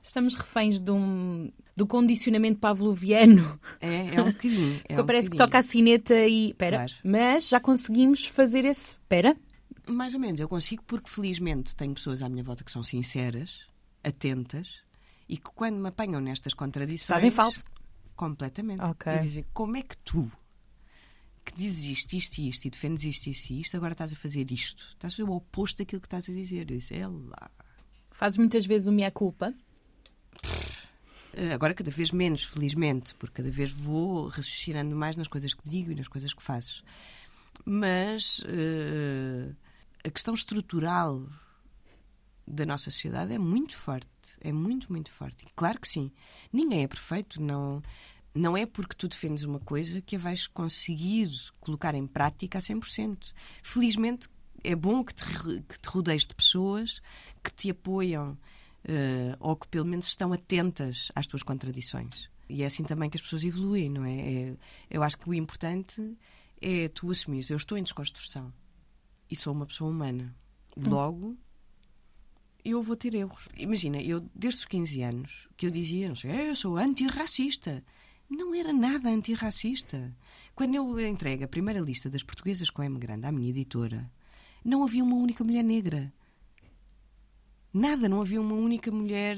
[0.08, 3.60] Estamos reféns de um, do condicionamento pavloviano.
[3.78, 4.80] é, é um bocadinho.
[4.88, 5.36] É um Parece que bocadinho.
[5.36, 6.54] toca a sineta e.
[6.54, 6.92] Pera, Claro.
[7.04, 8.96] mas já conseguimos fazer esse.
[9.06, 9.36] Pera.
[9.86, 13.66] Mais ou menos, eu consigo porque felizmente tenho pessoas à minha volta que são sinceras,
[14.02, 14.76] atentas
[15.28, 17.02] e que quando me apanham nestas contradições.
[17.02, 17.64] Estás em falso.
[18.16, 18.80] Completamente.
[18.80, 19.12] Ok.
[19.12, 20.32] E dizem: como é que tu,
[21.44, 24.16] que dizes isto, isto e isto e defendes isto, isto e isto, agora estás a
[24.16, 24.84] fazer isto?
[24.94, 26.60] Estás a fazer o oposto daquilo que estás a dizer.
[26.70, 27.50] Eu disse: é lá.
[28.10, 29.52] Fazes muitas vezes o minha-culpa.
[29.52, 29.67] Eh,
[31.54, 35.92] Agora cada vez menos, felizmente, porque cada vez vou raciocinando mais nas coisas que digo
[35.92, 36.82] e nas coisas que faço.
[37.64, 39.52] Mas eh,
[40.04, 41.28] a questão estrutural
[42.46, 44.08] da nossa sociedade é muito forte.
[44.40, 45.46] É muito, muito forte.
[45.54, 46.10] Claro que sim.
[46.52, 47.40] Ninguém é perfeito.
[47.40, 47.82] Não,
[48.34, 52.60] não é porque tu defendes uma coisa que a vais conseguir colocar em prática a
[52.60, 53.32] 100%.
[53.62, 54.28] Felizmente,
[54.64, 55.24] é bom que te,
[55.68, 57.00] que te rodeies de pessoas
[57.42, 58.36] que te apoiam
[58.84, 62.30] eh, ou que pelo menos estão atentas às tuas contradições.
[62.48, 64.18] E é assim também que as pessoas evoluem, não é?
[64.32, 64.56] É-
[64.90, 66.16] eu acho que o importante
[66.60, 68.52] é tu assumires, eu estou em desconstrução
[69.30, 70.34] e sou uma pessoa humana.
[70.76, 71.36] Logo,
[72.64, 73.48] eu vou ter erros.
[73.56, 77.84] Imagina, eu desde os 15 anos que eu dizia, não sei, "Eh, eu sou antirracista.
[78.30, 80.14] Não era nada antirracista.
[80.54, 84.10] Quando eu entrego a primeira lista das portuguesas com M grande à minha editora,
[84.64, 86.12] não havia uma única mulher negra.
[87.72, 89.36] Nada, não havia uma única mulher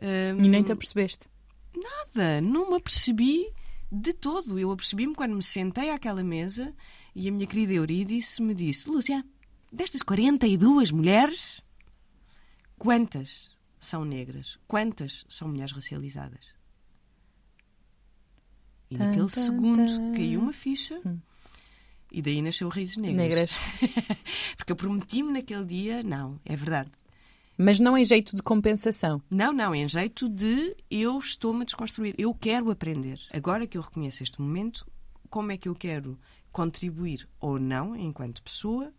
[0.00, 1.28] Hum, E nem te apercebeste.
[1.76, 3.46] nada, não me apercebi
[3.90, 4.58] de todo.
[4.58, 6.74] Eu apercebi-me quando me sentei àquela mesa
[7.14, 9.24] e a minha querida Eurídice me disse: Lúcia,
[9.70, 11.60] destas 42 mulheres,
[12.78, 14.58] quantas são negras?
[14.66, 16.46] Quantas são mulheres racializadas?
[18.90, 20.12] E Tan, naquele tan, segundo tan.
[20.12, 21.00] caiu uma ficha
[22.10, 23.16] e daí nasceu Raízes Negras.
[23.16, 23.50] Negras.
[24.56, 26.90] Porque eu prometi-me naquele dia: não, é verdade.
[27.62, 29.22] Mas não em jeito de compensação.
[29.30, 32.12] Não, não, em jeito de eu estou-me a desconstruir.
[32.18, 33.20] Eu quero aprender.
[33.32, 34.84] Agora que eu reconheço este momento,
[35.30, 36.18] como é que eu quero
[36.50, 38.92] contribuir ou não, enquanto pessoa,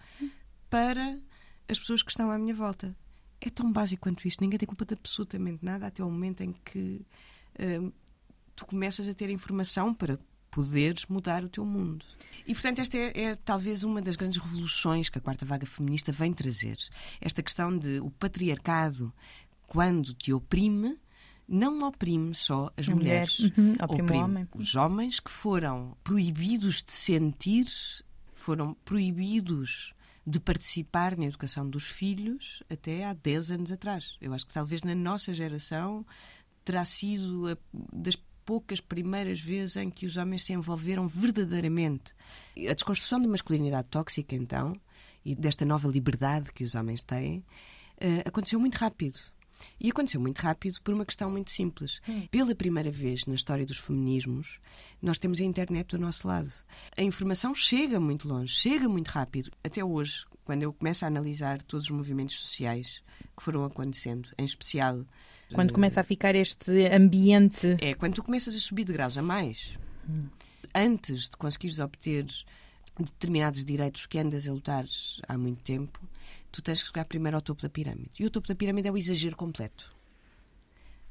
[0.70, 1.20] para
[1.68, 2.96] as pessoas que estão à minha volta?
[3.42, 4.40] É tão básico quanto isto.
[4.42, 7.06] Ninguém tem culpa de absolutamente nada até o momento em que
[7.60, 7.92] hum,
[8.56, 10.18] tu começas a ter informação para
[10.54, 12.06] poderes mudar o teu mundo.
[12.46, 16.12] E, portanto, esta é, é talvez uma das grandes revoluções que a quarta vaga feminista
[16.12, 16.78] vem trazer.
[17.20, 19.12] Esta questão de o patriarcado,
[19.66, 20.98] quando te oprime,
[21.48, 23.40] não oprime só as mulheres.
[23.40, 24.48] Mulheres, uhum, oprime o homem.
[24.56, 27.68] os homens que foram proibidos de sentir,
[28.34, 29.94] foram proibidos
[30.26, 34.16] de participar na educação dos filhos até há 10 anos atrás.
[34.22, 36.06] Eu acho que talvez na nossa geração
[36.64, 37.58] terá sido a,
[37.92, 42.14] das poucas primeiras vezes em que os homens se envolveram verdadeiramente.
[42.70, 44.76] A desconstrução da masculinidade tóxica, então,
[45.24, 47.44] e desta nova liberdade que os homens têm,
[47.98, 49.20] eh, aconteceu muito rápido.
[49.80, 52.02] E aconteceu muito rápido por uma questão muito simples.
[52.30, 54.60] Pela primeira vez na história dos feminismos,
[55.02, 56.52] nós temos a internet do nosso lado.
[56.98, 59.52] A informação chega muito longe, chega muito rápido.
[59.64, 63.02] Até hoje, quando eu começo a analisar todos os movimentos sociais
[63.36, 65.06] que foram acontecendo, em especial.
[65.54, 67.78] Quando eh, começa a ficar este ambiente.
[67.82, 69.78] é quando tu começas a subir de graus a mais,
[70.76, 72.26] antes de conseguires obter
[73.00, 74.86] determinados direitos que andas a lutar
[75.28, 76.00] há muito tempo,
[76.52, 78.12] tu tens que chegar primeiro ao topo da pirâmide.
[78.20, 79.94] E o topo da pirâmide é o exagero completo.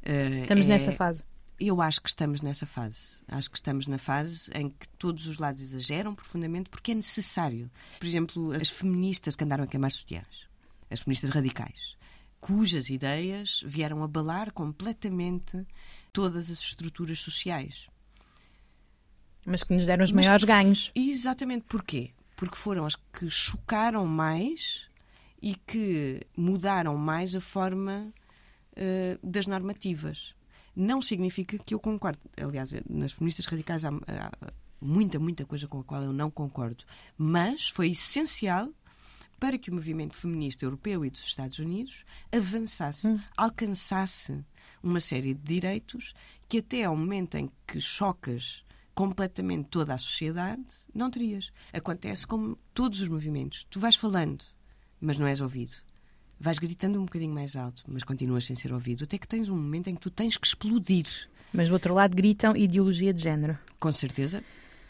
[0.03, 1.25] Eh, Estamos é- nessa fase.
[1.61, 3.21] Eu acho que estamos nessa fase.
[3.29, 7.71] Acho que estamos na fase em que todos os lados exageram profundamente porque é necessário.
[8.01, 10.49] Por exemplo, as feministas que andaram a queimar sutiãs,
[10.91, 11.95] as feministas radicais,
[12.41, 15.65] cujas ideias vieram abalar completamente
[16.13, 17.87] todas as estruturas sociais.
[19.47, 20.91] Mas que nos deram os Mas maiores que- ganhos.
[20.95, 21.65] Exatamente.
[21.69, 22.11] Porquê?
[22.37, 24.89] Porque foram as que chocaram mais
[25.41, 28.13] e que mudaram mais a forma
[28.77, 30.35] eh, das normativas.
[30.75, 32.19] Não significa que eu concordo.
[32.41, 36.85] Aliás, nas feministas radicais há, há muita, muita coisa com a qual eu não concordo.
[37.19, 38.69] Mas foi essencial
[39.39, 44.45] para que o movimento feminista europeu e dos Estados Unidos avançasse, alcançasse
[44.83, 46.15] uma série de direitos
[46.49, 50.63] que até ao momento em que chocas completamente toda a sociedade,
[50.95, 51.51] não terias.
[51.73, 53.67] Acontece como todos os movimentos.
[53.71, 54.45] Tu vais falando,
[55.01, 55.73] mas não és ouvido.
[56.39, 59.57] Vais gritando um bocadinho mais alto, mas continuas sem ser ouvido, até que tens um
[59.57, 61.07] momento em que tu tens que explodir.
[61.53, 63.59] Mas do outro lado gritam ideologia de género.
[63.79, 64.43] Com certeza,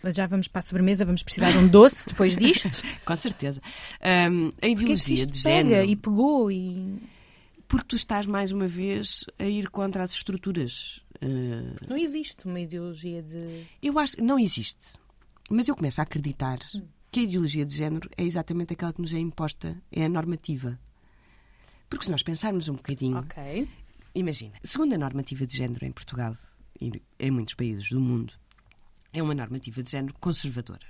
[0.02, 2.82] Mas já vamos para a sobremesa, vamos precisar de um doce depois disto.
[3.04, 3.60] com certeza.
[4.30, 5.90] Hum, a Porque é que ideologia de pega género.
[5.90, 6.98] e pegou e
[7.68, 11.00] Porque tu estás mais uma vez a ir contra as estruturas.
[11.22, 14.94] Eh, não existe uma ideologia de Eu acho que não existe.
[15.50, 16.58] Mas eu começo a acreditar
[17.10, 20.78] que a ideologia de género é exatamente aquela que nos é imposta, é a normativa.
[21.88, 23.68] Porque se nós pensarmos um bocadinho, Ok.
[24.14, 26.36] imagina, segundo a normativa de género em Portugal
[26.80, 28.32] e em muitos países do mundo,
[29.12, 30.86] é uma normativa de género conservadora,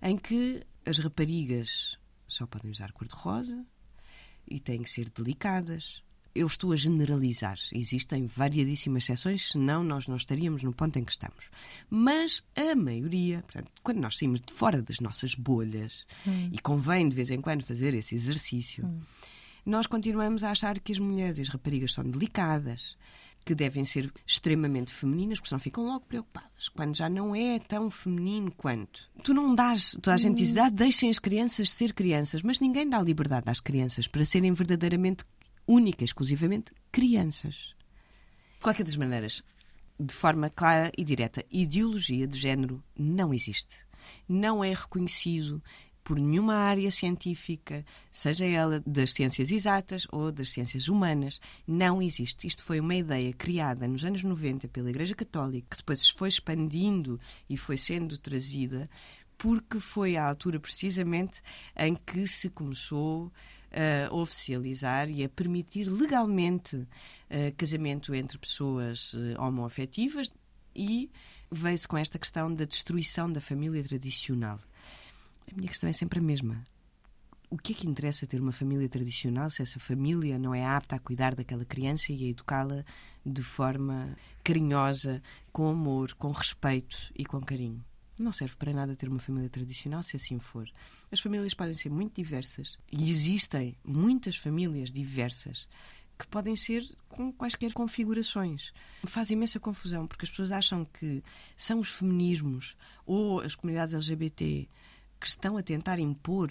[0.00, 3.66] em que as raparigas só podem usar cor-de-rosa
[4.48, 6.02] e têm que ser delicadas.
[6.34, 7.58] Eu estou a generalizar.
[7.72, 11.50] Existem variadíssimas exceções, senão nós não estaríamos no ponto em que estamos.
[11.88, 16.06] Mas a maioria, portanto, quando nós saímos de fora das nossas bolhas,
[16.52, 18.88] e convém de vez em quando fazer esse exercício,
[19.66, 22.96] nós continuamos a achar que as mulheres e as raparigas são delicadas,
[23.44, 27.90] que devem ser extremamente femininas, porque senão ficam logo preocupadas, quando já não é tão
[27.90, 29.10] feminino quanto.
[29.22, 32.88] Tu não dás, toda a gente diz, ah, deixem as crianças ser crianças, mas ninguém
[32.88, 35.24] dá liberdade às crianças para serem verdadeiramente
[35.70, 37.76] única, exclusivamente crianças.
[38.56, 39.40] De qualquer das maneiras,
[39.98, 43.86] de forma clara e direta, ideologia de género não existe.
[44.28, 45.62] Não é reconhecido
[46.02, 52.48] por nenhuma área científica, seja ela das ciências exatas ou das ciências humanas, não existe.
[52.48, 56.30] Isto foi uma ideia criada nos anos 90 pela Igreja Católica, que depois se foi
[56.30, 58.90] expandindo e foi sendo trazida,
[59.38, 61.40] porque foi a altura precisamente
[61.76, 63.30] em que se começou
[63.72, 66.86] a oficializar e a permitir legalmente
[67.28, 70.32] eh, casamento entre pessoas eh, homoafetivas
[70.74, 71.10] e
[71.50, 74.58] veio-se com esta questão da destruição da família tradicional.
[75.50, 76.64] A minha questão é sempre a mesma.
[77.48, 80.94] O que é que interessa ter uma família tradicional se essa família não é apta
[80.94, 82.84] a cuidar daquela criança e a educá-la
[83.26, 85.20] de forma carinhosa,
[85.52, 87.84] com amor, com respeito e com carinho.
[88.20, 90.70] Não serve para nada ter uma família tradicional se assim for.
[91.10, 95.66] As famílias podem ser muito diversas e existem muitas famílias diversas
[96.18, 98.74] que podem ser com quaisquer configurações.
[99.06, 101.22] Faz imensa confusão porque as pessoas acham que
[101.56, 104.68] são os feminismos ou as comunidades LGBT
[105.18, 106.50] que estão a tentar impor.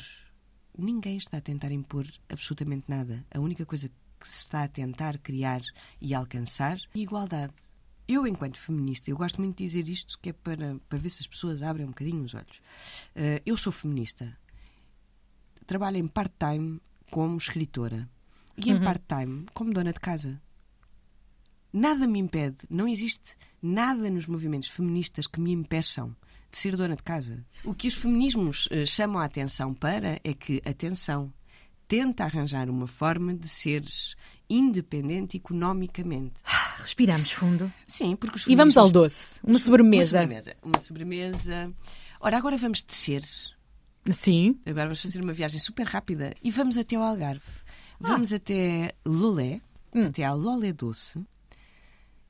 [0.76, 3.24] Ninguém está a tentar impor absolutamente nada.
[3.32, 5.62] A única coisa que se está a tentar criar
[6.02, 7.54] e alcançar é igualdade.
[8.10, 11.22] Eu, enquanto feminista, eu gosto muito de dizer isto, que é para, para ver se
[11.22, 12.58] as pessoas abrem um bocadinho os olhos.
[13.16, 14.36] Uh, eu sou feminista.
[15.68, 16.82] Trabalho em part-time
[17.12, 18.10] como escritora
[18.58, 18.84] e em uhum.
[18.84, 20.42] part-time como dona de casa.
[21.72, 26.16] Nada me impede, não existe nada nos movimentos feministas que me impeçam
[26.50, 27.46] de ser dona de casa.
[27.64, 31.32] O que os feminismos uh, chamam a atenção para é que, atenção,
[31.88, 34.16] tenta arranjar uma forma de seres
[34.50, 36.42] independente economicamente.
[36.82, 37.72] Respiramos fundo.
[37.86, 39.40] Sim, porque os E vamos ao doce.
[39.44, 40.20] Uma sobremesa.
[40.20, 40.56] Uma sobremesa.
[40.64, 41.74] Uma sobremesa.
[42.20, 43.24] Ora, agora vamos descer.
[44.12, 44.60] Sim.
[44.66, 47.42] Agora vamos fazer uma viagem super rápida e vamos até o Algarve.
[48.02, 48.08] Ah.
[48.08, 49.62] Vamos até Lolé,
[49.94, 50.06] hum.
[50.06, 51.20] até a Lolé Doce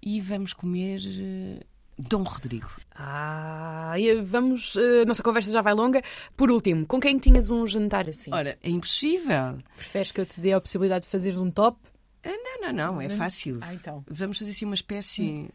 [0.01, 1.65] e vamos comer uh,
[1.97, 2.69] Dom Rodrigo.
[2.95, 3.93] Ah,
[4.23, 4.75] vamos.
[4.75, 6.01] Uh, nossa conversa já vai longa.
[6.35, 8.31] Por último, com quem tinhas um jantar assim?
[8.33, 9.57] Ora, é impossível.
[9.75, 11.79] Preferes que eu te dê a possibilidade de fazeres um top?
[12.23, 12.29] Ah,
[12.61, 13.59] não, não, não, é fácil.
[13.61, 14.03] Ah, então.
[14.07, 15.49] Vamos fazer assim uma espécie,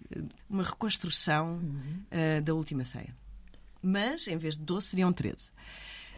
[0.49, 2.03] uma reconstrução uhum.
[2.11, 3.15] uh, da última ceia.
[3.83, 5.51] Mas, em vez de 12, seriam 13.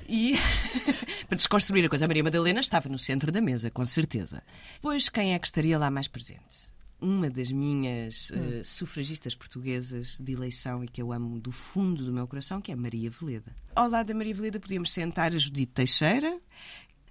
[0.08, 0.34] E
[1.26, 4.42] para desconstruir a coisa, a Maria Madalena estava no centro da mesa, com certeza.
[4.80, 6.74] Pois quem é que estaria lá mais presente?
[7.00, 8.60] Uma das minhas hum.
[8.60, 12.70] uh, sufragistas portuguesas de eleição e que eu amo do fundo do meu coração, que
[12.70, 13.54] é Maria Veleda.
[13.74, 16.38] Ao lado da Maria Veleda podíamos sentar a Judite Teixeira,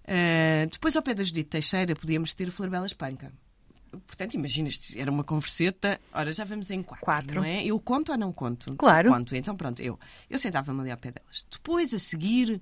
[0.05, 3.31] Uh, depois, ao pé da Judite Teixeira, podíamos ter a Florbela Espanca.
[4.05, 5.99] Portanto, imagina, era uma converseta.
[6.13, 7.35] Ora, já vamos em quatro, quatro.
[7.35, 7.65] não é?
[7.65, 8.75] Eu conto ou não conto?
[8.75, 9.09] Claro.
[9.09, 9.99] Conto, então pronto, eu.
[10.29, 11.45] Eu sentava-me ali ao pé delas.
[11.49, 12.61] Depois, a seguir,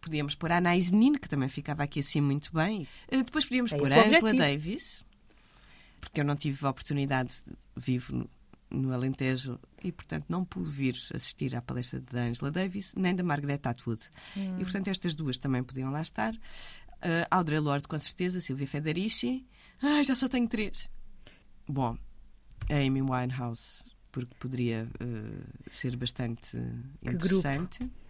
[0.00, 2.88] podíamos pôr a Anais Nin, que também ficava aqui assim muito bem.
[3.12, 5.04] Uh, depois podíamos é pôr a Angela Davis,
[6.00, 7.42] porque eu não tive a oportunidade,
[7.76, 8.30] vivo no,
[8.72, 13.22] no Alentejo e, portanto, não pude vir assistir à palestra da Angela Davis nem da
[13.22, 14.02] Margaret Atwood.
[14.36, 14.56] Hum.
[14.58, 16.34] E, portanto, estas duas também podiam lá estar.
[16.34, 19.46] Uh, Audre Lorde, com certeza, Silvia Federici.
[19.82, 20.88] Ai, já só tenho três.
[21.68, 21.96] Bom,
[22.70, 26.56] a Amy Winehouse, porque poderia uh, ser bastante
[27.02, 27.78] interessante.
[27.80, 28.02] Grupo.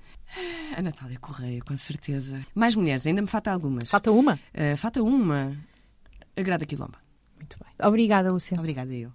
[0.76, 2.44] A Natália Correia, com certeza.
[2.54, 3.90] Mais mulheres, ainda me falta algumas.
[3.90, 4.34] Falta uma?
[4.34, 5.56] Uh, falta uma.
[6.36, 6.98] A Grada Quilomba.
[7.36, 7.86] Muito bem.
[7.86, 8.58] Obrigada, Lúcia.
[8.58, 9.10] Obrigada, eu.